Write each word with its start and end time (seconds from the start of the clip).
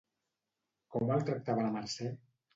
Com 0.95 1.13
el 1.17 1.27
tractava 1.29 1.69
la 1.69 1.77
Mercè? 1.79 2.11